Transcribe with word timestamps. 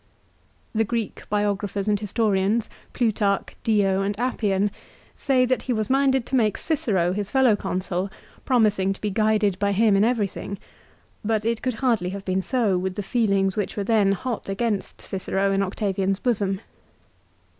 The 0.73 0.83
Greek 0.83 1.29
biographers 1.29 1.87
and 1.87 1.99
historians, 1.99 2.71
Plutarch, 2.91 3.55
Dio, 3.63 4.01
and 4.01 4.19
Appian, 4.19 4.71
say 5.15 5.45
that 5.45 5.61
he 5.61 5.73
was 5.73 5.91
minded 5.91 6.25
to 6.25 6.35
make 6.35 6.57
Cicero 6.57 7.13
his 7.13 7.29
fellow 7.29 7.55
Consul, 7.55 8.09
promising 8.43 8.93
to 8.93 8.99
be 9.01 9.11
guided 9.11 9.59
by 9.59 9.73
him 9.73 9.95
in 9.95 10.03
everything; 10.03 10.57
but 11.23 11.45
it 11.45 11.61
could 11.61 11.75
hardly 11.75 12.09
have 12.09 12.25
been 12.25 12.41
so, 12.41 12.79
with 12.79 12.95
the 12.95 13.03
feelings 13.03 13.55
which 13.55 13.77
were 13.77 13.83
then 13.83 14.13
hot 14.13 14.49
against 14.49 15.01
Cicero 15.01 15.51
in 15.51 15.61
Octavian's 15.61 16.17
bosom. 16.17 16.61